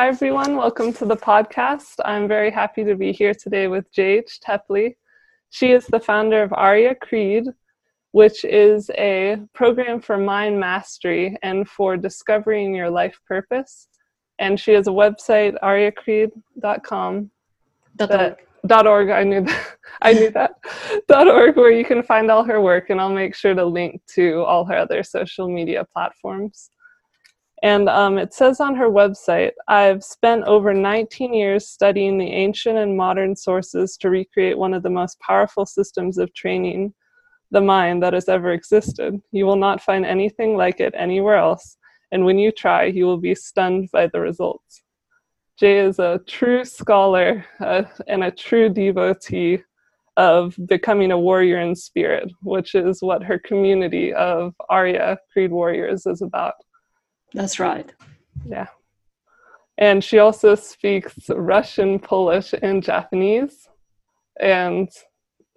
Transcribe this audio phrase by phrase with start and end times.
[0.00, 0.56] Hi, everyone.
[0.56, 1.96] Welcome to the podcast.
[2.06, 4.40] I'm very happy to be here today with J.H.
[4.42, 4.96] Tepley.
[5.50, 7.48] She is the founder of Ariya Creed,
[8.12, 13.88] which is a program for mind mastery and for discovering your life purpose.
[14.38, 17.30] And she has a website, ariyacreed.com.
[17.96, 18.36] Dot org.
[18.66, 19.10] Dot org.
[19.10, 19.66] I knew that.
[20.00, 20.52] I knew that.
[21.08, 24.00] dot org, where you can find all her work, and I'll make sure to link
[24.14, 26.70] to all her other social media platforms.
[27.62, 32.78] And um, it says on her website I've spent over 19 years studying the ancient
[32.78, 36.94] and modern sources to recreate one of the most powerful systems of training
[37.50, 39.20] the mind that has ever existed.
[39.32, 41.76] You will not find anything like it anywhere else,
[42.12, 44.82] and when you try, you will be stunned by the results.
[45.58, 49.62] Jay is a true scholar uh, and a true devotee
[50.16, 56.06] of becoming a warrior in spirit, which is what her community of Ariya Creed Warriors
[56.06, 56.54] is about.
[57.34, 57.92] That's right.
[58.46, 58.66] Yeah.
[59.78, 63.68] And she also speaks Russian, Polish, and Japanese.
[64.38, 64.90] And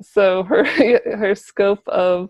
[0.01, 0.63] so her
[1.17, 2.29] her scope of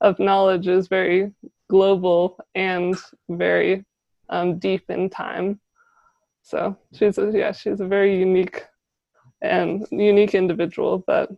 [0.00, 1.32] of knowledge is very
[1.68, 2.96] global and
[3.28, 3.84] very
[4.30, 5.60] um, deep in time.
[6.42, 8.64] So she's a, yeah she's a very unique
[9.42, 11.28] and unique individual that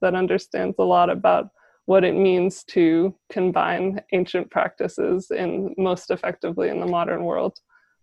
[0.00, 1.48] that understands a lot about
[1.88, 7.58] what it means to combine ancient practices in most effectively in the modern world.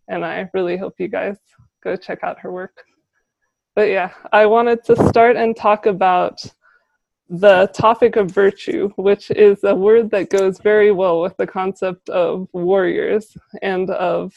[0.07, 1.37] And I really hope you guys
[1.83, 2.83] go check out her work.
[3.75, 6.43] But yeah, I wanted to start and talk about
[7.29, 12.09] the topic of virtue, which is a word that goes very well with the concept
[12.09, 14.33] of warriors and of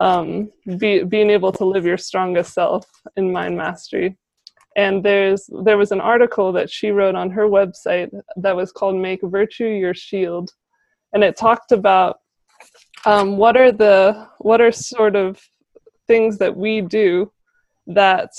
[0.00, 4.18] um, be, being able to live your strongest self in mind mastery
[4.76, 8.94] and there's there was an article that she wrote on her website that was called
[8.94, 10.50] make virtue your shield.
[11.14, 12.18] And it talked about
[13.06, 15.40] um, what are the what are sort of
[16.06, 17.32] things that we do
[17.86, 18.30] that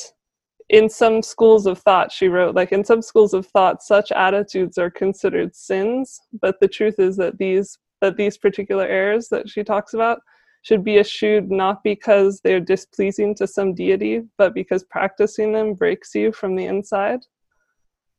[0.69, 4.77] in some schools of thought she wrote like in some schools of thought such attitudes
[4.77, 9.63] are considered sins but the truth is that these that these particular errors that she
[9.63, 10.19] talks about
[10.61, 16.13] should be eschewed not because they're displeasing to some deity, but because practicing them breaks
[16.13, 17.19] you from the inside.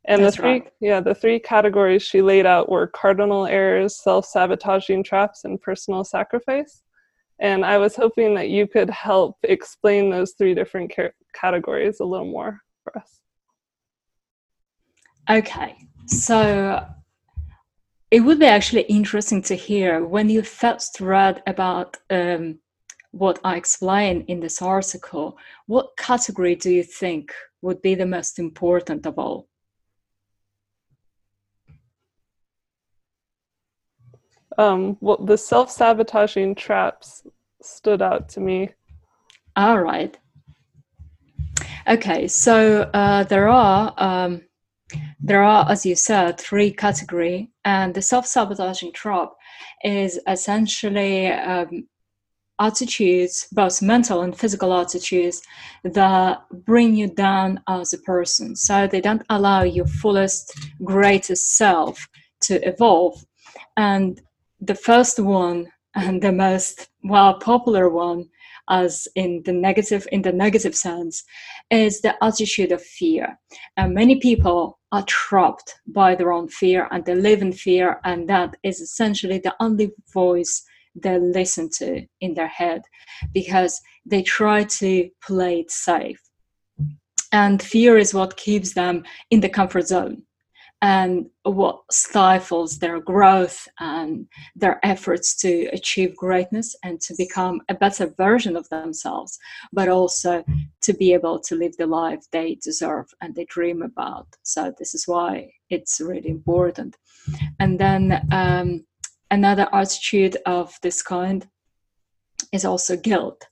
[0.06, 0.72] And That's the three, right.
[0.81, 6.82] yeah, the three categories she laid out were cardinal errors, self-sabotaging traps, and personal sacrifice.
[7.41, 12.05] And I was hoping that you could help explain those three different ca- categories a
[12.05, 13.20] little more for us.
[15.31, 15.76] Okay,
[16.06, 16.87] so
[18.10, 22.58] it would be actually interesting to hear when you first read about um,
[23.10, 25.36] what I explain in this article,
[25.66, 29.48] what category do you think would be the most important of all?
[34.56, 37.25] Um, well, the self sabotaging traps
[37.62, 38.70] stood out to me.
[39.54, 40.16] All right.
[41.86, 44.42] Okay, so uh, there are um,
[45.21, 49.32] there are, as you said, three category, and the self-sabotaging trap
[49.84, 51.87] is essentially um,
[52.59, 55.43] attitudes, both mental and physical attitudes,
[55.84, 58.56] that bring you down as a person.
[58.56, 62.09] So they don't allow your fullest, greatest self
[62.43, 63.25] to evolve.
[63.76, 64.20] And
[64.60, 68.28] the first one and the most well popular one
[68.69, 71.25] as in the negative in the negative sense
[71.71, 73.39] is the attitude of fear.
[73.77, 78.29] And many people are trapped by their own fear and they live in fear and
[78.29, 80.65] that is essentially the only voice
[80.95, 82.83] they listen to in their head
[83.33, 86.21] because they try to play it safe.
[87.31, 90.23] And fear is what keeps them in the comfort zone
[90.80, 97.75] and what stifles their growth and their efforts to achieve greatness and to become a
[97.75, 99.38] better version of themselves,
[99.72, 100.44] but also
[100.82, 104.28] to be able to live the life they deserve and they dream about.
[104.42, 106.96] So, this is why it's really important.
[107.58, 108.84] And then um,
[109.30, 111.46] another attitude of this kind
[112.52, 113.46] is also guilt.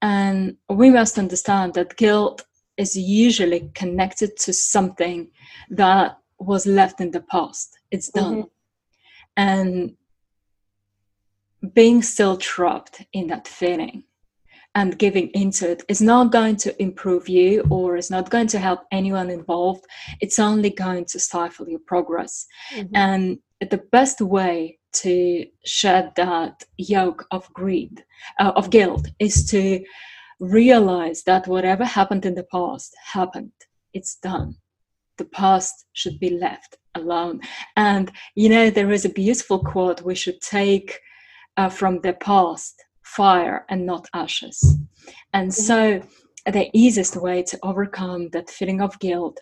[0.00, 2.44] And we must understand that guilt
[2.76, 5.30] is usually connected to something
[5.70, 7.78] that was left in the past.
[7.90, 8.34] It's done.
[8.34, 8.48] Mm-hmm.
[9.36, 9.96] And
[11.74, 14.04] being still trapped in that feeling
[14.74, 18.58] and giving into it is not going to improve you or is not going to
[18.58, 19.84] help anyone involved.
[20.20, 22.46] It's only going to stifle your progress.
[22.74, 22.96] Mm-hmm.
[22.96, 23.38] And
[23.70, 28.04] the best way to shed that yoke of greed,
[28.40, 29.84] uh, of guilt, is to
[30.40, 33.52] realize that whatever happened in the past happened.
[33.92, 34.56] It's done
[35.18, 37.40] the past should be left alone.
[37.76, 40.98] And, you know, there is a beautiful quote we should take
[41.56, 44.78] uh, from the past fire and not ashes.
[45.32, 45.62] And mm-hmm.
[45.62, 46.02] so,
[46.46, 49.38] the easiest way to overcome that feeling of guilt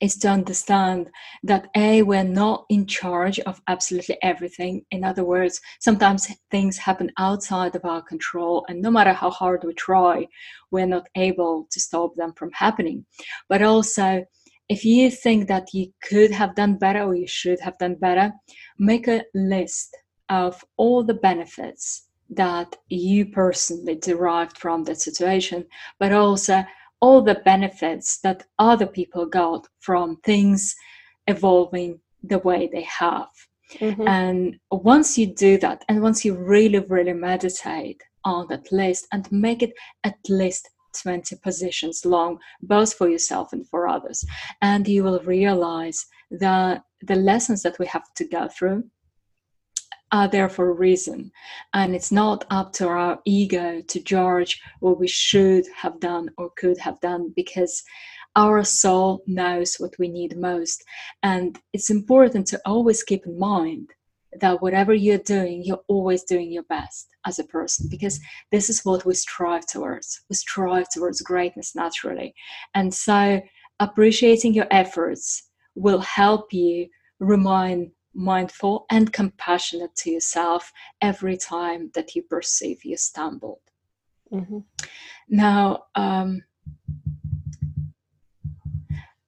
[0.00, 1.10] is to understand
[1.42, 7.10] that a we're not in charge of absolutely everything in other words sometimes things happen
[7.18, 10.26] outside of our control and no matter how hard we try
[10.70, 13.04] we're not able to stop them from happening
[13.48, 14.24] but also
[14.68, 18.32] if you think that you could have done better or you should have done better
[18.78, 19.96] make a list
[20.28, 25.64] of all the benefits that you personally derived from that situation
[25.98, 26.64] but also
[27.00, 30.74] all the benefits that other people got from things
[31.26, 33.28] evolving the way they have.
[33.74, 34.08] Mm-hmm.
[34.08, 39.30] And once you do that, and once you really, really meditate on that list and
[39.30, 39.72] make it
[40.04, 40.70] at least
[41.02, 44.24] 20 positions long, both for yourself and for others,
[44.62, 48.84] and you will realize that the lessons that we have to go through
[50.12, 51.30] are there for a reason.
[51.72, 56.50] And it's not up to our ego to judge what we should have done or
[56.56, 57.82] could have done because
[58.36, 60.84] our soul knows what we need most.
[61.22, 63.90] And it's important to always keep in mind
[64.40, 68.20] that whatever you're doing, you're always doing your best as a person because
[68.50, 70.22] this is what we strive towards.
[70.28, 72.34] We strive towards greatness naturally.
[72.74, 73.40] And so
[73.80, 76.88] appreciating your efforts will help you
[77.20, 83.58] remain mindful and compassionate to yourself every time that you perceive you stumbled.
[84.32, 84.58] Mm-hmm.
[85.28, 86.42] Now, um,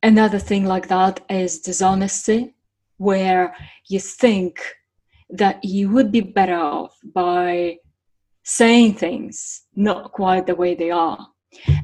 [0.02, 2.54] another thing like that is dishonesty,
[2.98, 3.54] where
[3.88, 4.60] you think
[5.30, 7.78] that you would be better off by
[8.44, 11.26] saying things not quite the way they are.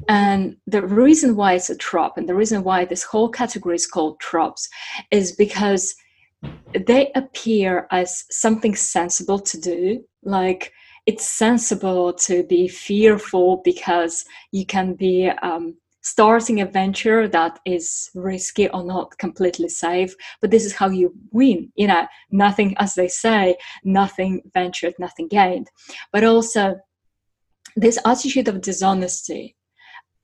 [0.07, 3.87] And the reason why it's a trap and the reason why this whole category is
[3.87, 4.69] called traps
[5.11, 5.95] is because
[6.87, 10.71] they appear as something sensible to do like
[11.05, 18.09] it's sensible to be fearful because you can be um, starting a venture that is
[18.13, 22.93] risky or not completely safe but this is how you win you know nothing as
[22.95, 25.69] they say nothing ventured nothing gained
[26.11, 26.75] but also
[27.75, 29.55] this attitude of dishonesty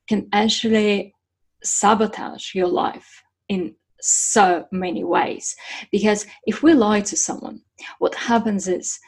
[0.08, 1.14] can actually
[1.62, 5.54] sabotage your life in so many ways.
[5.92, 7.62] Because if we lie to someone,
[7.98, 8.98] what happens is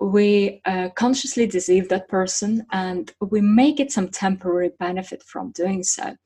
[0.00, 5.82] we uh, consciously deceive that person and we may get some temporary benefit from doing
[5.82, 6.16] so.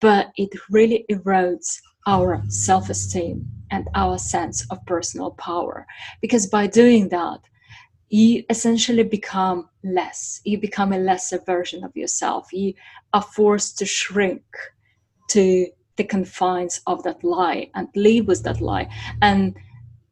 [0.00, 5.86] But it really erodes our self esteem and our sense of personal power.
[6.20, 7.40] Because by doing that,
[8.08, 10.40] you essentially become less.
[10.44, 12.52] You become a lesser version of yourself.
[12.52, 12.74] You
[13.12, 14.42] are forced to shrink
[15.30, 18.88] to the confines of that lie and live with that lie.
[19.22, 19.56] And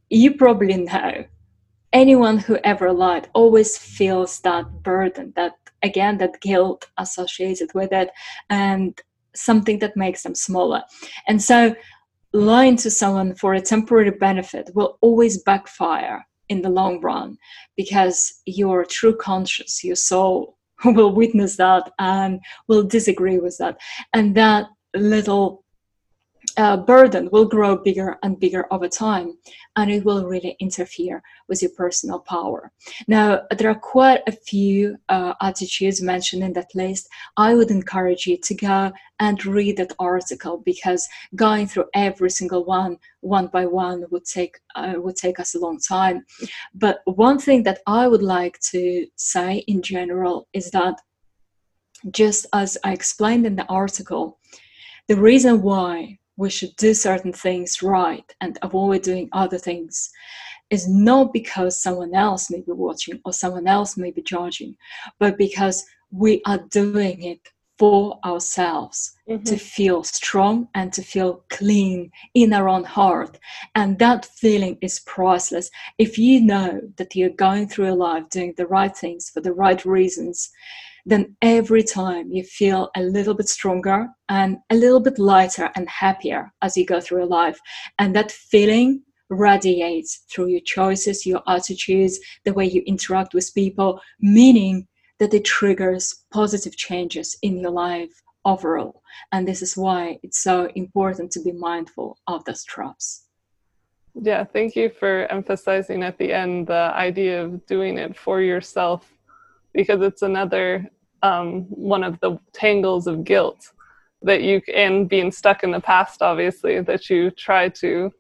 [0.08, 1.24] you probably know
[1.92, 5.52] anyone who ever lied always feels that burden, that
[5.82, 8.10] again, that guilt associated with it,
[8.50, 9.00] and
[9.34, 10.82] something that makes them smaller.
[11.26, 11.74] And so
[12.32, 17.36] lying to someone for a temporary benefit will always backfire in the long run
[17.76, 23.78] because your true conscience, your soul, will witness that and will disagree with that.
[24.12, 25.64] And that little
[26.56, 29.36] uh, burden will grow bigger and bigger over time
[29.76, 32.70] and it will really interfere with your personal power.
[33.08, 37.08] Now there are quite a few uh, attitudes mentioned in that list.
[37.36, 42.64] I would encourage you to go and read that article because going through every single
[42.64, 46.24] one one by one would take uh, would take us a long time.
[46.74, 51.00] But one thing that i would like to say in general is that
[52.10, 54.38] just as i explained in the article
[55.08, 60.10] the reason why we should do certain things right and avoid doing other things
[60.70, 64.74] is not because someone else may be watching or someone else may be judging,
[65.18, 67.40] but because we are doing it
[67.78, 69.42] for ourselves mm-hmm.
[69.42, 73.38] to feel strong and to feel clean in our own heart.
[73.74, 75.70] And that feeling is priceless.
[75.98, 79.52] If you know that you're going through your life doing the right things for the
[79.52, 80.50] right reasons,
[81.04, 85.88] then every time you feel a little bit stronger and a little bit lighter and
[85.88, 87.58] happier as you go through your life.
[87.98, 94.00] And that feeling radiates through your choices, your attitudes, the way you interact with people,
[94.20, 94.86] meaning
[95.18, 98.12] that it triggers positive changes in your life
[98.44, 99.02] overall.
[99.32, 103.26] And this is why it's so important to be mindful of those traps.
[104.14, 109.10] Yeah, thank you for emphasizing at the end the idea of doing it for yourself
[109.74, 110.88] because it's another
[111.22, 113.72] um, one of the tangles of guilt
[114.22, 118.10] that you and being stuck in the past obviously that you try to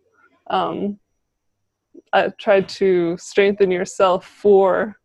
[0.50, 0.98] um,
[2.12, 4.96] uh, try to strengthen yourself for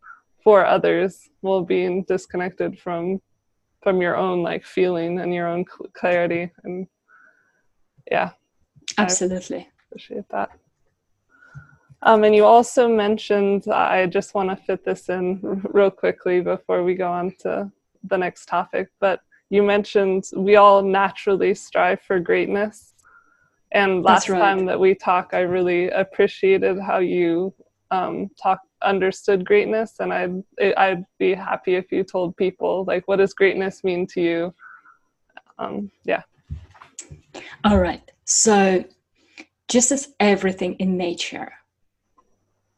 [0.43, 3.21] for others while being disconnected from
[3.81, 5.63] from your own like feeling and your own
[5.93, 6.51] clarity.
[6.63, 6.87] And
[8.09, 8.31] yeah.
[8.97, 9.59] Absolutely.
[9.59, 10.49] I appreciate that
[12.03, 15.39] um, and you also mentioned i just want to fit this in
[15.71, 17.71] real quickly before we go on to
[18.03, 22.93] the next topic but you mentioned we all naturally strive for greatness.
[23.71, 24.39] And last right.
[24.39, 27.53] time that we talked i really appreciated how you
[27.91, 30.43] um, talk understood greatness and I'd
[30.77, 34.53] I'd be happy if you told people like what does greatness mean to you?
[35.57, 36.23] Um, yeah.
[37.63, 38.03] All right.
[38.25, 38.85] So
[39.67, 41.51] just as everything in nature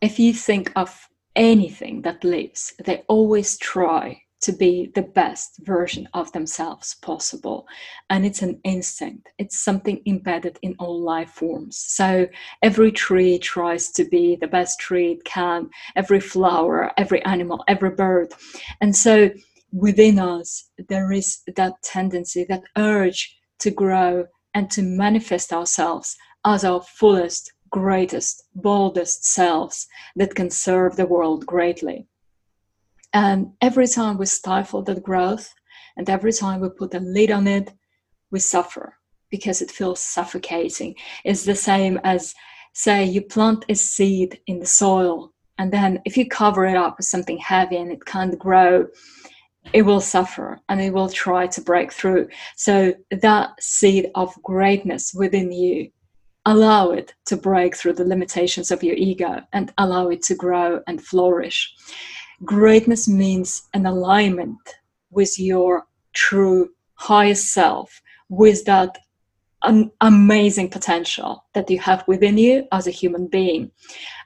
[0.02, 6.08] if you think of anything that lives they always try to be the best version
[6.14, 7.68] of themselves possible.
[8.10, 11.78] And it's an instinct, it's something embedded in all life forms.
[11.78, 12.28] So
[12.62, 17.92] every tree tries to be the best tree it can, every flower, every animal, every
[17.92, 18.34] bird.
[18.80, 19.30] And so
[19.72, 26.16] within us, there is that tendency, that urge to grow and to manifest ourselves
[26.46, 32.08] as our fullest, greatest, boldest selves that can serve the world greatly.
[33.14, 35.54] And every time we stifle that growth,
[35.98, 37.74] and every time we put a lid on it,
[38.32, 38.96] we suffer
[39.30, 40.96] because it feels suffocating.
[41.24, 42.34] It's the same as,
[42.74, 46.98] say, you plant a seed in the soil, and then if you cover it up
[46.98, 48.88] with something heavy and it can't grow,
[49.74, 52.30] it will suffer and it will try to break through.
[52.56, 55.92] So, that seed of greatness within you,
[56.52, 60.82] allow it to break through the limitations of your ego and allow it to grow
[60.88, 61.74] and flourish
[62.46, 64.76] greatness means an alignment
[65.12, 68.98] with your true highest self, with that
[69.64, 73.72] an amazing potential that you have within you as a human being.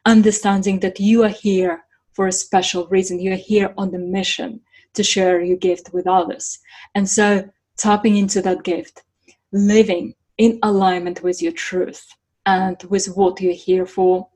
[0.06, 4.62] Understanding that you are here for a special reason, you are here on the mission
[4.94, 6.60] to share your gift with others.
[6.94, 9.02] And so, tapping into that gift,
[9.52, 12.08] living in alignment with your truth
[12.46, 14.28] and with what you're here for,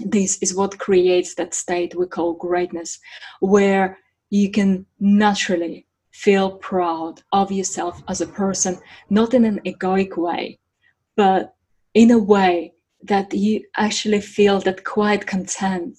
[0.00, 2.98] this is what creates that state we call greatness,
[3.40, 3.98] where
[4.30, 8.78] you can naturally feel proud of yourself as a person,
[9.10, 10.58] not in an egoic way,
[11.16, 11.54] but
[11.94, 15.96] in a way that you actually feel that quite content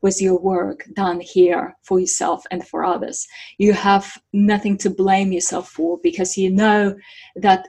[0.00, 3.26] with your work done here for yourself and for others.
[3.58, 6.96] You have nothing to blame yourself for because you know
[7.36, 7.68] that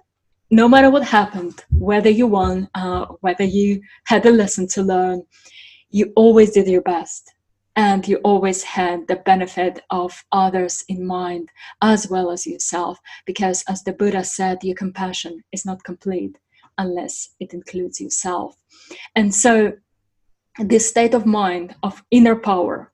[0.53, 5.24] no matter what happened, whether you won, uh, whether you had a lesson to learn,
[5.89, 7.33] you always did your best.
[7.75, 11.50] And you always had the benefit of others in mind
[11.81, 13.00] as well as yourself.
[13.25, 16.38] Because as the buddha said your compassion is not complete
[16.77, 18.55] unless it includes yourself.
[19.15, 19.74] And so
[20.60, 22.93] this state of mind of inner power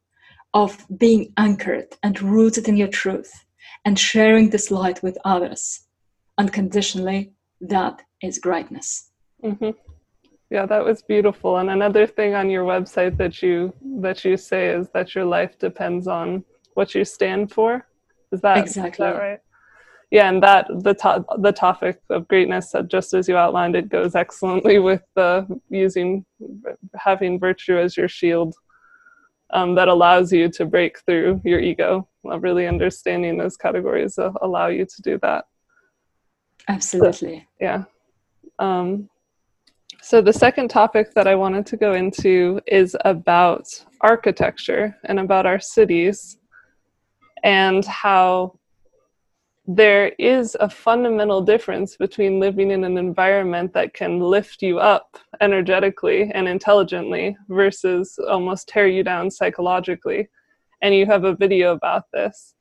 [0.53, 3.33] of being anchored and rooted in your truth
[3.83, 5.81] and sharing this light with others
[6.37, 9.11] unconditionally that is greatness.
[9.43, 9.71] Mm-hmm.
[10.49, 11.57] Yeah that was beautiful.
[11.57, 15.57] And another thing on your website that you that you say is that your life
[15.59, 17.85] depends on what you stand for.
[18.31, 19.39] Is that exactly is that right?
[20.11, 24.15] Yeah and that the to- the topic of greatness just as you outlined it goes
[24.15, 26.25] excellently with the using
[26.95, 28.55] having virtue as your shield
[29.51, 32.07] um, that allows you to break through your ego.
[32.23, 35.45] Really understanding those categories allow you to do that
[36.67, 37.83] absolutely so, yeah
[38.59, 39.09] um,
[40.01, 43.67] so, the second topic that I wanted to go into is about
[44.01, 46.37] architecture and about our cities
[47.43, 48.57] and how
[49.67, 55.17] there is a fundamental difference between living in an environment that can lift you up
[55.41, 60.27] energetically and intelligently versus almost tear you down psychologically.
[60.81, 62.55] And you have a video about this.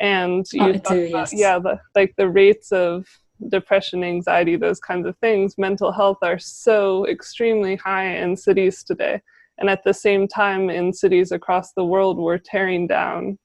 [0.00, 1.34] And you oh, do, yes.
[1.34, 3.04] yeah, the, like the rates of
[3.48, 9.20] depression, anxiety, those kinds of things, mental health are so extremely high in cities today.
[9.58, 13.38] And at the same time, in cities across the world, we're tearing down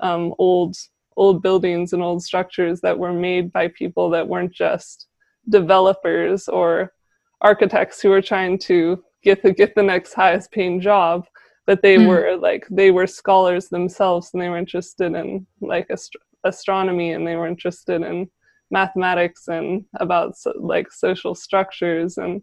[0.00, 0.76] um, old
[1.16, 5.06] old buildings and old structures that were made by people that weren't just
[5.48, 6.92] developers or
[7.40, 11.26] architects who were trying to get the get the next highest paying job
[11.66, 12.06] but they mm.
[12.06, 17.26] were like they were scholars themselves and they were interested in like ast- astronomy and
[17.26, 18.28] they were interested in
[18.70, 22.42] mathematics and about so, like social structures and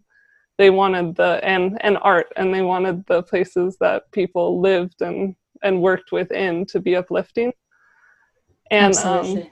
[0.58, 5.36] they wanted the and and art and they wanted the places that people lived and
[5.64, 7.52] and worked within to be uplifting.
[8.70, 9.44] And um,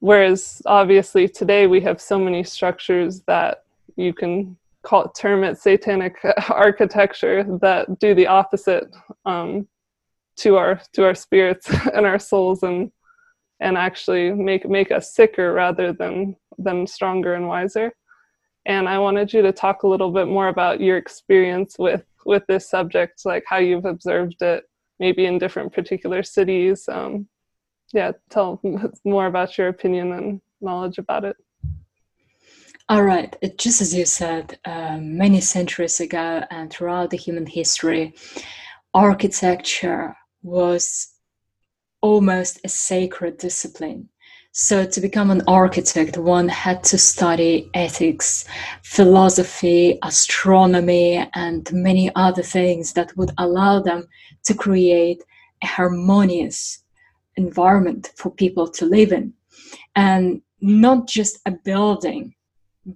[0.00, 3.64] whereas obviously today we have so many structures that
[3.96, 6.16] you can call it, term it satanic
[6.48, 8.84] architecture that do the opposite
[9.24, 9.66] um,
[10.36, 12.92] to our to our spirits and our souls and
[13.64, 17.92] and actually make make us sicker rather than than stronger and wiser.
[18.66, 22.44] And I wanted you to talk a little bit more about your experience with with
[22.46, 24.64] this subject, like how you've observed it,
[25.00, 26.88] maybe in different particular cities.
[26.88, 27.26] Um,
[27.92, 28.60] yeah, tell
[29.04, 31.36] more about your opinion and knowledge about it.
[32.90, 33.34] All right.
[33.56, 38.14] Just as you said, uh, many centuries ago and throughout the human history,
[38.92, 41.13] architecture was
[42.04, 44.10] almost a sacred discipline.
[44.52, 48.44] So, to become an architect, one had to study ethics,
[48.82, 54.06] philosophy, astronomy, and many other things that would allow them
[54.44, 55.24] to create
[55.62, 56.84] a harmonious
[57.36, 59.32] environment for people to live in.
[59.96, 62.34] And not just a building,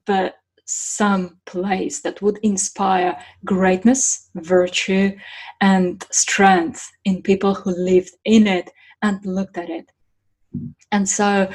[0.04, 0.34] but
[0.66, 5.16] some place that would inspire greatness, virtue,
[5.62, 8.70] and strength in people who lived in it
[9.02, 9.90] and looked at it.
[10.92, 11.50] And so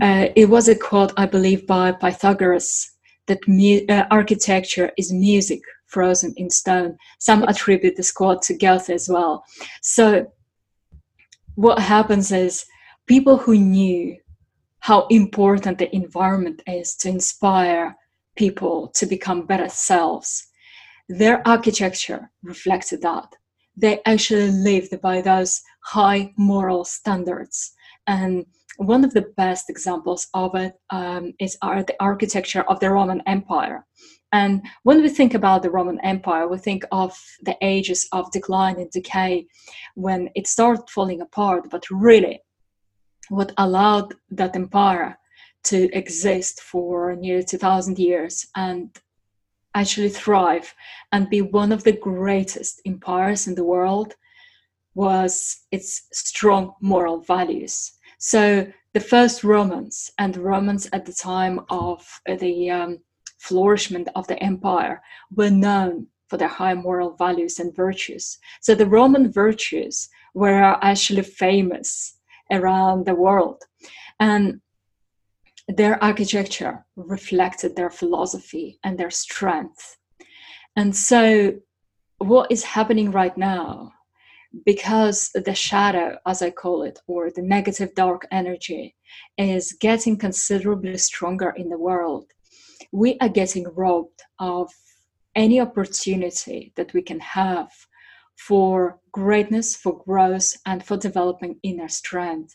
[0.00, 2.90] uh, it was a quote, I believe, by Pythagoras
[3.26, 6.96] that mu- uh, architecture is music frozen in stone.
[7.18, 9.44] Some attribute this quote to Goethe as well.
[9.82, 10.26] So
[11.54, 12.66] what happens is
[13.06, 14.16] people who knew
[14.80, 17.96] how important the environment is to inspire
[18.36, 20.46] people to become better selves,
[21.08, 23.26] their architecture reflected that.
[23.76, 27.72] They actually lived by those high moral standards.
[28.06, 28.46] And
[28.78, 33.22] one of the best examples of it um, is our, the architecture of the Roman
[33.26, 33.86] Empire.
[34.32, 38.76] And when we think about the Roman Empire, we think of the ages of decline
[38.76, 39.46] and decay
[39.94, 41.70] when it started falling apart.
[41.70, 42.40] But really,
[43.28, 45.18] what allowed that empire
[45.64, 48.90] to exist for nearly 2,000 years and
[49.76, 50.74] actually thrive
[51.12, 54.14] and be one of the greatest empires in the world
[54.94, 57.92] was its strong moral values.
[58.18, 62.98] So the first Romans and the Romans at the time of the um,
[63.38, 68.38] flourishment of the empire were known for their high moral values and virtues.
[68.62, 72.14] So the Roman virtues were actually famous
[72.50, 73.62] around the world.
[74.18, 74.60] And
[75.68, 79.96] their architecture reflected their philosophy and their strength.
[80.76, 81.54] And so,
[82.18, 83.92] what is happening right now
[84.64, 88.94] because the shadow, as I call it, or the negative dark energy,
[89.36, 92.30] is getting considerably stronger in the world,
[92.92, 94.70] we are getting robbed of
[95.34, 97.70] any opportunity that we can have
[98.36, 102.54] for greatness, for growth, and for developing inner strength.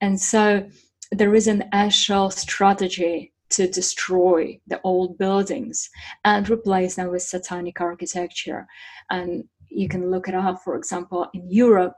[0.00, 0.68] And so
[1.12, 5.90] there is an actual strategy to destroy the old buildings
[6.24, 8.66] and replace them with satanic architecture.
[9.10, 10.62] And you can look it up.
[10.64, 11.96] For example, in Europe,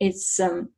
[0.00, 0.70] it's um,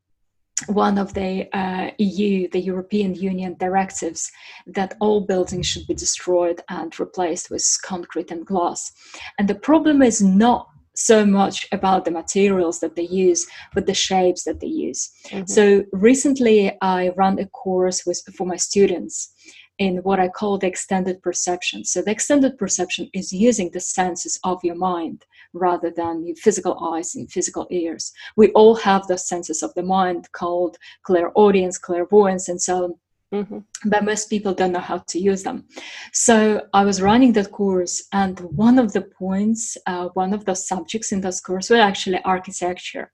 [0.66, 4.33] one of the uh, EU, the European Union directives
[4.66, 8.90] that all buildings should be destroyed and replaced with concrete and glass.
[9.38, 13.94] And the problem is not so much about the materials that they use, but the
[13.94, 15.11] shapes that they use.
[15.28, 15.46] Mm-hmm.
[15.46, 19.32] So recently, I ran a course with for my students
[19.78, 21.85] in what I call the extended perception.
[21.85, 26.78] So the extended perception is using the senses of your mind rather than your physical
[26.94, 28.12] eyes and physical ears.
[28.37, 32.94] We all have the senses of the mind called clairaudience, clairvoyance, and so on.
[33.34, 33.58] Mm-hmm.
[33.86, 35.64] But most people don't know how to use them.
[36.12, 40.54] So I was running that course, and one of the points, uh, one of the
[40.54, 43.12] subjects in this course was actually architecture.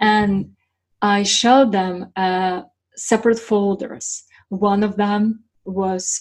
[0.00, 0.56] And
[1.00, 2.62] I showed them uh,
[2.96, 4.24] separate folders.
[4.48, 6.20] One of them was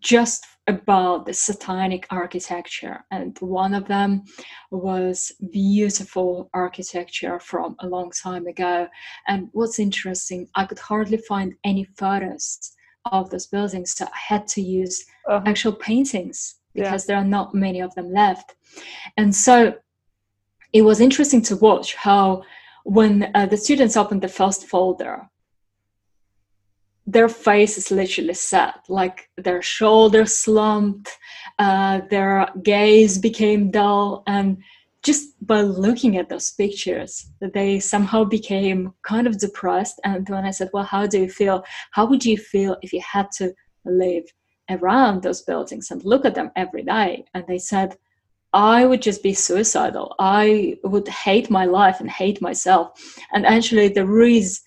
[0.00, 4.22] just about the satanic architecture and one of them
[4.70, 8.88] was beautiful architecture from a long time ago
[9.28, 12.72] and what's interesting i could hardly find any photos
[13.12, 15.42] of those buildings so i had to use uh-huh.
[15.44, 17.06] actual paintings because yeah.
[17.08, 18.54] there are not many of them left
[19.18, 19.74] and so
[20.72, 22.42] it was interesting to watch how
[22.84, 25.28] when uh, the students opened the first folder
[27.06, 31.10] their face is literally set like their shoulders slumped
[31.58, 34.58] uh, their gaze became dull and
[35.02, 40.50] just by looking at those pictures they somehow became kind of depressed and when i
[40.50, 43.52] said well how do you feel how would you feel if you had to
[43.84, 44.24] live
[44.70, 47.96] around those buildings and look at them every day and they said
[48.54, 50.14] I would just be suicidal.
[50.20, 53.18] I would hate my life and hate myself.
[53.32, 54.60] And actually, there is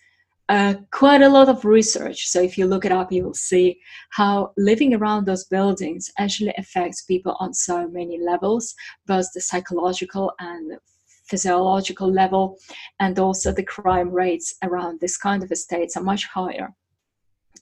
[0.49, 2.27] uh, quite a lot of research.
[2.27, 3.79] So if you look it up, you will see
[4.11, 8.73] how living around those buildings actually affects people on so many levels,
[9.05, 10.77] both the psychological and
[11.25, 12.57] physiological level,
[12.99, 16.73] and also the crime rates around this kind of estates are much higher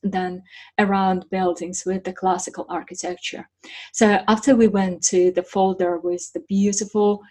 [0.03, 0.43] than
[0.77, 3.49] around buildings with the classical architecture.
[3.93, 7.23] So after we went to the folder with the beautiful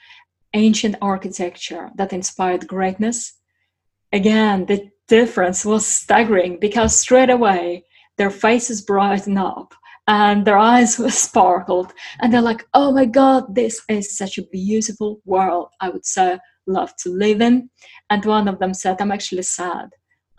[0.54, 3.34] ancient architecture that inspired greatness,
[4.12, 7.84] again, the difference was staggering because straight away
[8.16, 9.74] their faces brightened up
[10.06, 14.46] and their eyes were sparkled and they're like oh my god this is such a
[14.52, 15.68] beautiful world.
[15.80, 17.68] I would so love to live in.
[18.08, 19.88] And one of them said i'm actually sad.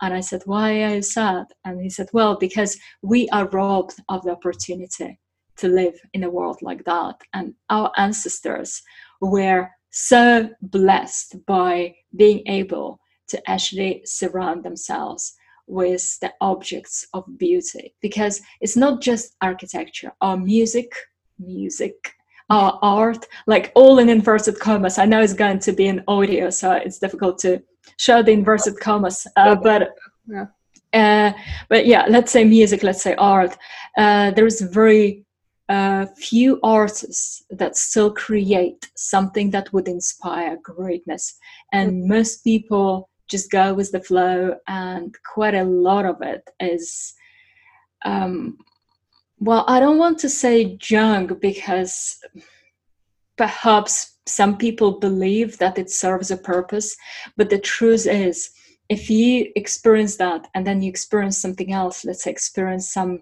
[0.02, 1.46] And i said why are you sad?
[1.64, 5.18] And he said well because we are robbed of the opportunity
[5.58, 7.16] to live in a world like that.
[7.32, 8.82] And our ancestors
[9.20, 15.34] were so blessed by being able to actually surround themselves
[15.66, 17.94] with the objects of beauty.
[18.00, 20.92] Because it's not just architecture or music
[21.38, 22.12] music
[22.48, 24.98] our art like all in inverted commas.
[24.98, 27.62] I know it's going to be an audio so it's difficult to
[27.98, 29.96] show the inverted commas uh, but
[30.28, 30.46] yeah.
[30.92, 31.32] Uh,
[31.68, 33.56] but yeah let's say music let's say art.
[33.98, 35.26] Uh, there's very
[35.68, 41.36] uh, few artists that still create something that would inspire greatness.
[41.72, 42.08] And mm-hmm.
[42.08, 47.14] most people just go with the flow and quite a lot of it is
[48.04, 48.58] um,
[49.38, 52.18] well i don't want to say junk because
[53.36, 56.96] perhaps some people believe that it serves a purpose
[57.36, 58.50] but the truth is
[58.88, 63.20] if you experience that and then you experience something else let's say experience some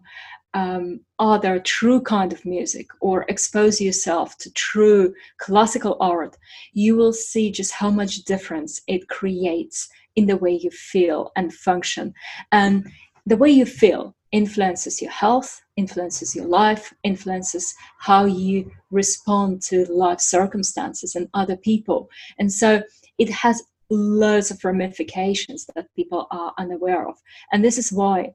[0.54, 6.36] um, other true kind of music or expose yourself to true classical art,
[6.72, 11.52] you will see just how much difference it creates in the way you feel and
[11.52, 12.14] function.
[12.52, 12.86] And
[13.26, 19.84] the way you feel influences your health, influences your life, influences how you respond to
[19.86, 22.08] life circumstances and other people.
[22.38, 22.82] And so
[23.18, 27.16] it has loads of ramifications that people are unaware of.
[27.52, 28.34] And this is why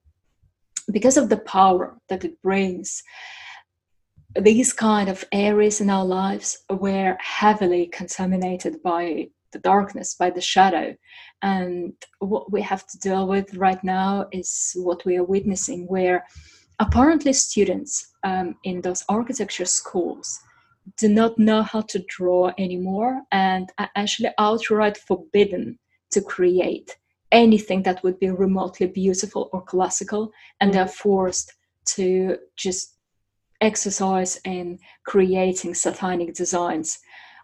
[0.91, 3.03] because of the power that it brings
[4.39, 10.41] these kind of areas in our lives were heavily contaminated by the darkness by the
[10.41, 10.95] shadow.
[11.41, 16.25] And what we have to deal with right now is what we are witnessing where
[16.79, 20.39] apparently students um, in those architecture schools
[20.97, 25.77] do not know how to draw anymore and are actually outright forbidden
[26.11, 26.97] to create
[27.31, 30.73] anything that would be remotely beautiful or classical and mm.
[30.73, 31.53] they're forced
[31.85, 32.95] to just
[33.61, 36.99] exercise in creating satanic designs.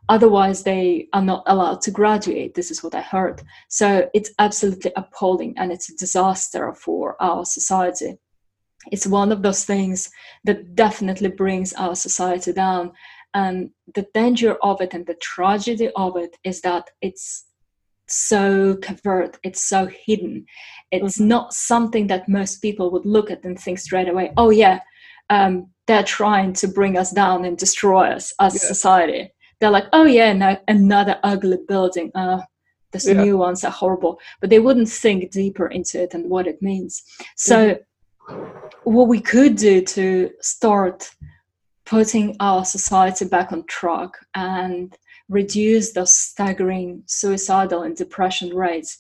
[0.08, 2.54] Otherwise they are not allowed to graduate.
[2.54, 3.42] This is what i heard.
[3.70, 8.18] So it's absolutely appalling and it's a disaster for our society.
[8.92, 10.12] It's one of those things
[10.44, 12.92] that definitely brings our society down.
[13.34, 17.46] And the danger of it and the tragedy of it is that it's
[18.08, 20.46] so covert it's so hidden
[20.92, 21.28] it's mm-hmm.
[21.28, 24.80] not something that most people would look at and think straight away oh yeah
[25.32, 28.68] um, they're trying to bring us down and destroy us as yeah.
[28.68, 32.40] society they're like oh yeah no, another ugly building uh,
[32.92, 33.24] these yeah.
[33.24, 37.04] new ones are horrible but they wouldn't think deeper into it and what it means
[37.36, 37.76] so
[38.30, 38.44] mm-hmm.
[38.84, 41.10] what we could do to start
[41.86, 44.96] putting our society back on track and
[45.30, 49.00] reduce those staggering suicidal and depression rates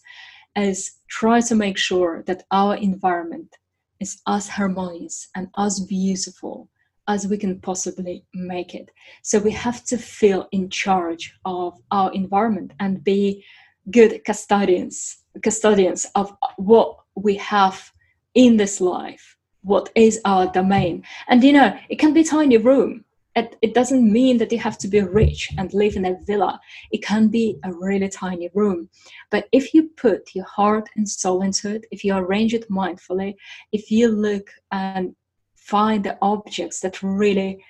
[0.55, 3.55] is try to make sure that our environment
[3.99, 6.69] is as harmonious and as beautiful
[7.07, 8.89] as we can possibly make it.
[9.21, 13.45] So we have to feel in charge of our environment and be
[13.91, 17.91] good custodians, custodians of what we have
[18.33, 21.03] in this life, what is our domain.
[21.27, 23.04] And you know, it can be tiny room
[23.35, 26.59] it, doesn't mean that you have to be rich and live in a villa.
[26.91, 28.89] It can be a really tiny room.
[29.29, 33.35] But if you put your heart and soul into it, if you arrange it mindfully,
[33.73, 35.15] if you look and
[35.55, 37.63] find the objects that really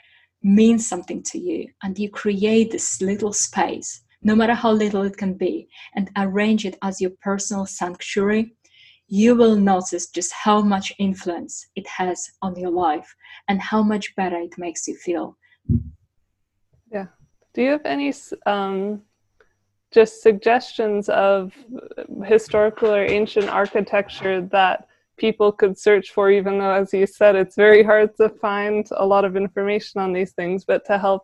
[0.43, 5.17] mean something to you, and you create this little space, no matter how little it
[5.17, 8.53] can be, and arrange it as your personal sanctuary,
[9.07, 13.15] you will notice just how much influence it has on your life
[13.47, 15.37] and how much better it makes you feel.
[16.91, 17.07] Yeah.
[17.53, 18.13] Do you have any
[18.45, 19.01] um,
[19.91, 21.53] just suggestions of
[22.25, 27.55] historical or ancient architecture that people could search for, even though, as you said, it's
[27.55, 31.23] very hard to find a lot of information on these things, but to help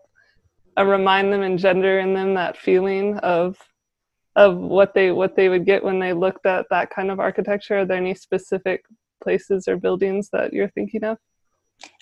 [0.77, 3.57] uh, remind them and gender in them that feeling of
[4.37, 7.79] of what they what they would get when they looked at that kind of architecture?
[7.79, 8.85] Are there any specific
[9.21, 11.17] places or buildings that you're thinking of?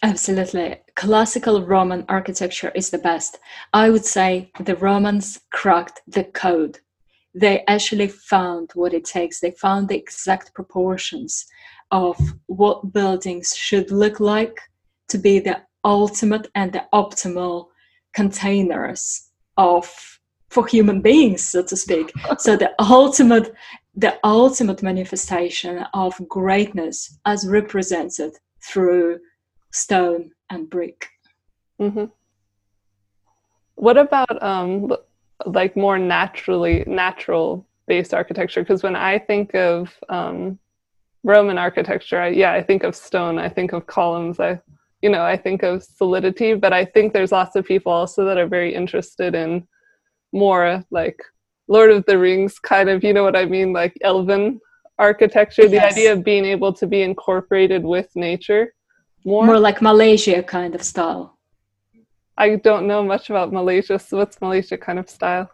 [0.04, 0.78] Absolutely.
[0.96, 3.39] Classical Roman architecture is the best.
[3.74, 6.80] I would say the Romans cracked the code
[7.34, 9.39] they actually found what it takes.
[9.39, 11.46] They found the exact proportions
[11.92, 14.60] of what buildings should look like
[15.10, 17.68] to be the ultimate and the optimal
[18.13, 23.54] containers of for human beings so to speak so the ultimate
[23.96, 29.20] the ultimate manifestation of greatness as represented through
[29.72, 31.08] stone and brick
[31.80, 32.06] mm-hmm.
[33.76, 34.92] what about um
[35.46, 40.60] like more naturally natural based architecture because when i think of um
[41.24, 44.60] roman architecture I, yeah i think of stone i think of columns i
[45.02, 48.38] you know, I think of solidity, but I think there's lots of people also that
[48.38, 49.68] are very interested in
[50.34, 51.22] more like
[51.68, 54.60] Lord of the Rings kind of, you know what I mean, like elven
[54.98, 55.72] architecture, yes.
[55.72, 58.74] the idea of being able to be incorporated with nature
[59.26, 59.46] more.
[59.46, 61.38] More like Malaysia kind of style.
[62.38, 65.50] I don't know much about Malaysia, so what's Malaysia kind of style?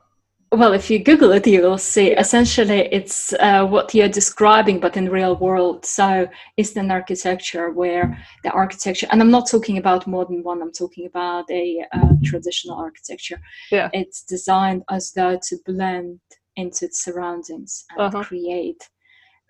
[0.52, 4.96] well if you google it you will see essentially it's uh, what you're describing but
[4.96, 10.44] in real world so eastern architecture where the architecture and i'm not talking about modern
[10.44, 13.40] one i'm talking about a uh, traditional architecture
[13.72, 16.20] yeah it's designed as though to blend
[16.56, 18.24] into its surroundings and uh-huh.
[18.24, 18.90] create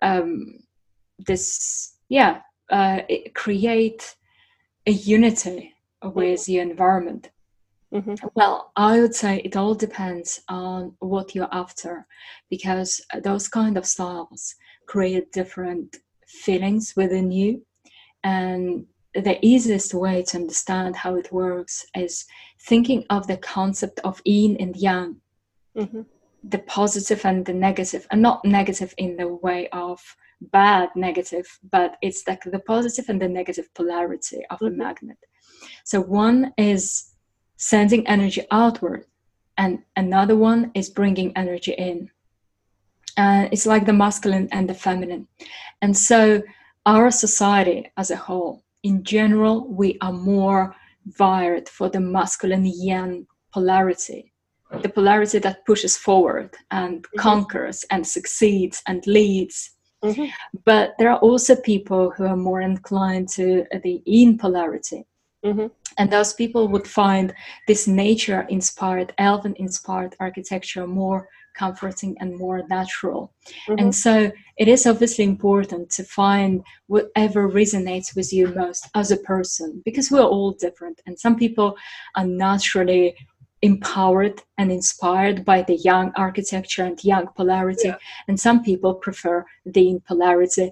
[0.02, 0.60] um,
[1.20, 3.02] this yeah uh,
[3.34, 4.16] create
[4.86, 5.74] a unity
[6.04, 6.52] with mm-hmm.
[6.52, 7.30] the environment
[7.96, 8.28] Mm-hmm.
[8.36, 12.06] Well, I would say it all depends on what you're after
[12.50, 15.98] because those kind of styles create different
[16.28, 17.66] feelings within you.
[18.24, 22.26] And the easiest way to understand how it works is
[22.60, 25.22] thinking of the concept of yin and yang,
[25.78, 26.02] mm-hmm.
[26.44, 30.02] the positive and the negative, and not negative in the way of
[30.42, 34.68] bad negative, but it's like the positive and the negative polarity of mm-hmm.
[34.68, 35.18] a magnet.
[35.84, 37.12] So one is
[37.58, 39.06] sending energy outward,
[39.58, 42.10] and another one is bringing energy in.
[43.18, 45.28] And it's like the masculine and the feminine.
[45.82, 46.42] And so,
[46.86, 50.76] our society as a whole, in general, we are more
[51.18, 54.34] wired for the masculine yang polarity
[54.82, 57.20] the polarity that pushes forward and mm-hmm.
[57.20, 59.72] conquers and succeeds and leads.
[60.06, 60.26] Mm-hmm.
[60.66, 65.06] But there are also people who are more inclined to the yin polarity,
[65.46, 65.68] Mm-hmm.
[65.98, 67.34] And those people would find
[67.68, 73.32] this nature inspired, elven inspired architecture more comforting and more natural.
[73.68, 73.80] Mm-hmm.
[73.80, 79.18] And so it is obviously important to find whatever resonates with you most as a
[79.18, 81.00] person because we're all different.
[81.06, 81.78] And some people
[82.16, 83.16] are naturally
[83.62, 87.98] empowered and inspired by the yang architecture and yang polarity, yeah.
[88.28, 90.72] and some people prefer the polarity.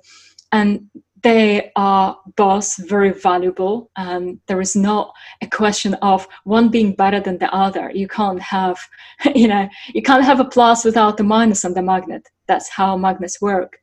[0.52, 0.89] And
[1.24, 3.89] they are both very valuable.
[3.98, 7.89] and there is not a question of one being better than the other.
[7.91, 8.78] You can't have,
[9.36, 12.30] you know, you can't have a plus without a minus on the magnet.
[12.48, 13.80] That's how magnets work,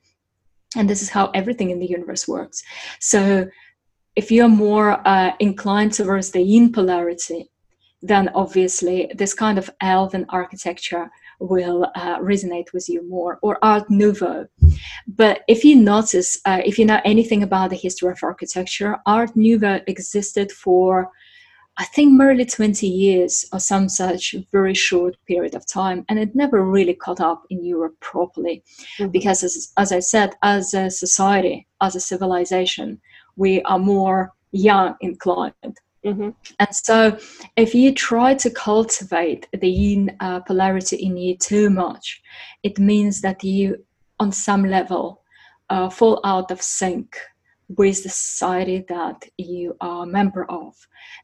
[0.77, 2.63] and this is how everything in the universe works.
[3.01, 3.49] So,
[4.17, 7.51] if you're more uh, inclined towards the yin polarity,
[8.03, 13.91] then obviously this kind of elven architecture will uh, resonate with you more, or Art
[13.91, 14.47] Nouveau.
[15.07, 19.35] But if you notice, uh, if you know anything about the history of architecture, Art
[19.35, 21.11] Nouveau existed for
[21.81, 26.05] I think merely 20 years or some such very short period of time.
[26.11, 28.63] And it never really caught up in Europe properly.
[28.99, 29.11] Mm-hmm.
[29.13, 33.01] Because, as, as I said, as a society, as a civilization,
[33.37, 35.79] we are more yang inclined.
[36.05, 36.31] Mm-hmm.
[36.59, 37.19] And so,
[37.57, 42.23] if you try to cultivate the yin uh, polarity in you too much,
[42.63, 43.85] it means that you,
[44.19, 45.23] on some level,
[45.69, 47.17] uh, fall out of sync
[47.77, 50.75] with the society that you are a member of.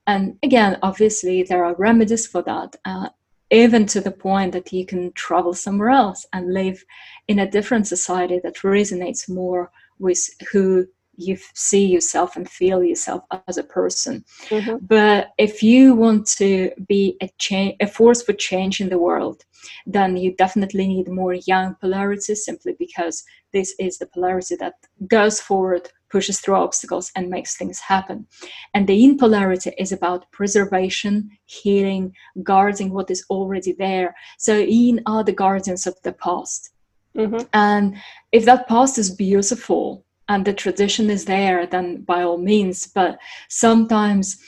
[0.06, 3.08] And again, obviously, there are remedies for that, uh,
[3.50, 6.84] even to the point that you can travel somewhere else and live
[7.28, 10.86] in a different society that resonates more with who
[11.16, 14.24] you see yourself and feel yourself as a person.
[14.48, 14.84] Mm-hmm.
[14.86, 19.44] But if you want to be a change, a force for change in the world,
[19.86, 24.74] then you definitely need more yang polarity simply because this is the polarity that
[25.08, 28.26] goes forward, pushes through obstacles, and makes things happen.
[28.74, 34.14] And the yin polarity is about preservation, healing, guarding what is already there.
[34.38, 36.70] So yin are the guardians of the past.
[37.16, 37.46] Mm-hmm.
[37.54, 37.96] And
[38.32, 42.86] if that past is beautiful, and the tradition is there, then by all means.
[42.86, 44.38] But sometimes,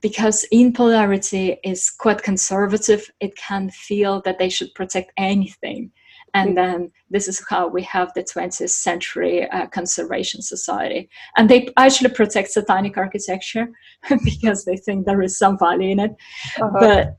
[0.00, 5.90] because yin polarity is quite conservative, it can feel that they should protect anything.
[6.34, 11.08] And then this is how we have the 20th century uh, conservation society.
[11.36, 13.68] And they actually protect satanic architecture
[14.24, 16.14] because they think there is some value in it.
[16.60, 16.78] Uh-huh.
[16.78, 17.18] But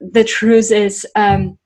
[0.00, 1.58] the truth is, um,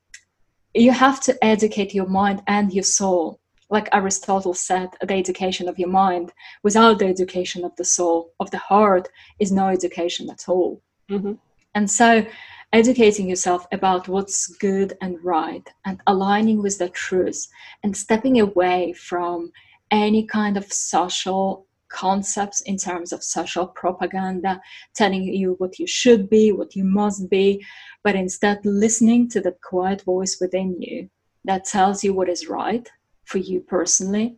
[0.75, 3.41] you have to educate your mind and your soul
[3.73, 6.33] like aristotle said the education of your mind
[6.63, 9.09] without the education of the soul of the heart
[9.39, 10.81] is no education at all
[11.11, 11.33] mm-hmm.
[11.75, 12.25] and so
[12.73, 17.49] educating yourself about what's good and right and aligning with the truth
[17.83, 19.51] and stepping away from
[19.91, 24.61] any kind of social concepts in terms of social propaganda
[24.95, 27.63] telling you what you should be what you must be
[28.03, 31.09] but instead listening to the quiet voice within you
[31.45, 32.89] that tells you what is right
[33.25, 34.37] for you personally.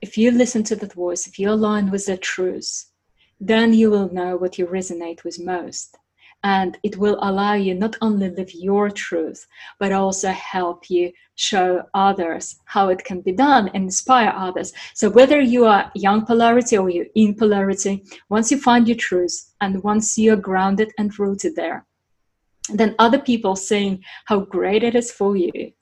[0.00, 2.86] If you listen to that voice if you align with the truth
[3.40, 5.96] then you will know what you resonate with most.
[6.42, 9.46] And it will allow you not only live your truth
[9.78, 14.72] but also help you show others how it can be done and inspire others.
[14.94, 19.52] So whether you are yang polarity or you're yin polarity once you find your truth
[19.60, 21.86] and once you're grounded and rooted there
[22.74, 25.72] then other people saying how great it is for you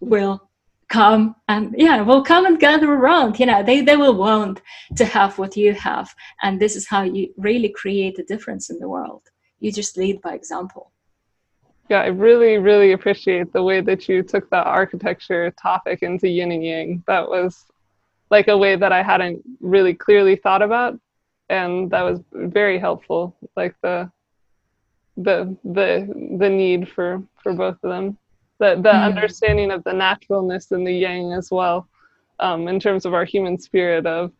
[0.00, 0.47] will
[0.88, 4.62] come and yeah will come and gather around you know they, they will want
[4.96, 8.78] to have what you have and this is how you really create a difference in
[8.78, 9.22] the world
[9.60, 10.92] you just lead by example.
[11.88, 16.52] Yeah, I really, really appreciate the way that you took the architecture topic into yin
[16.52, 17.04] and yang.
[17.06, 17.64] That was
[18.30, 20.98] like a way that I hadn't really clearly thought about,
[21.48, 23.34] and that was very helpful.
[23.56, 24.10] Like the
[25.16, 28.18] the the the need for for both of them,
[28.58, 29.04] the the mm.
[29.04, 31.88] understanding of the naturalness and the yang as well,
[32.40, 34.32] um, in terms of our human spirit of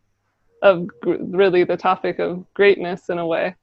[0.63, 3.55] of really the topic of greatness in a way.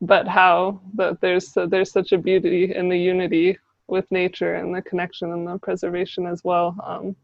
[0.00, 3.58] But how that there's there's such a beauty in the unity
[3.88, 7.16] with nature and the connection and the preservation as well um,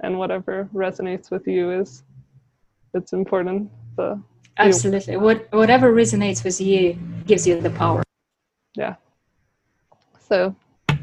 [0.00, 2.02] and whatever resonates with you is
[2.94, 4.20] it's important the
[4.58, 5.16] absolutely.
[5.16, 8.02] What whatever resonates with you gives you the power.
[8.74, 8.96] Yeah.
[10.28, 10.54] So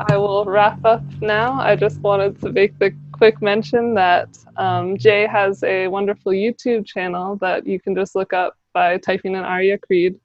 [0.07, 1.59] i will wrap up now.
[1.59, 6.85] I just wanted to make the quick mention that um, jay has a wonderful youtube
[6.85, 10.19] channel that you can just look up by typing in Ariya Creed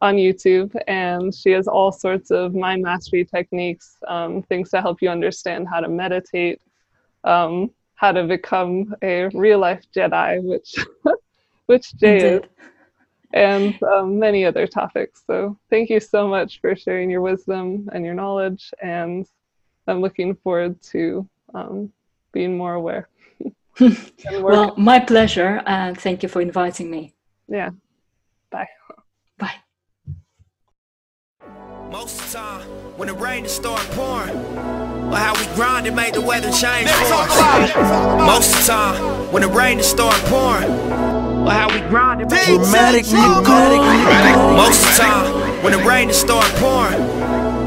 [0.00, 5.00] on YouTube, and she has all sorts of mind mastery techniques, um, things to help
[5.00, 6.60] you understand how to meditate,
[7.24, 10.74] um, how to become a real life Jedi, which
[11.66, 12.42] which Jay is,
[13.34, 15.22] and um, many other topics.
[15.26, 19.26] So thank you so much for sharing your wisdom and your knowledge, and
[19.86, 21.92] I'm looking forward to um,
[22.32, 23.08] being more aware.
[24.40, 27.14] well, my pleasure, and thank you for inviting me.
[27.48, 27.70] Yeah.
[28.50, 28.68] Bye.
[29.36, 29.56] Bye.
[31.90, 32.66] Most of the time,
[32.96, 36.88] when the rain is start pouring, or how we grind and make the weather change
[36.88, 37.76] for us.
[38.24, 41.13] Most of the time, when the rain is start pouring,
[41.44, 43.80] or how we grind and make dramatic, dramatic,
[44.56, 47.00] Most of the time, when the rain is start pouring,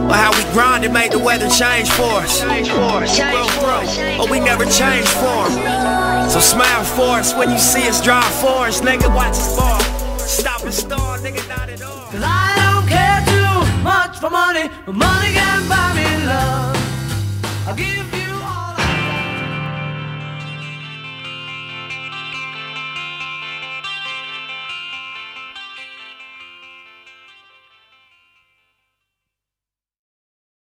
[0.09, 2.41] or how we grind and make the weather change for us.
[2.41, 6.29] Or we never change for them.
[6.29, 9.13] So smile for us when you see us drive for us, nigga.
[9.13, 9.79] Watch us fall.
[10.17, 14.69] Stop and start, nigga, not at all Cause I don't care too much for money,
[14.85, 17.67] but money can't buy me love.
[17.67, 18.26] I'll give you.